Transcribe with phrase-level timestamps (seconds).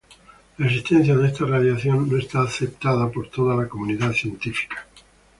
[0.57, 4.87] La existencia de esta radiación no está aceptada por toda la comunidad científica.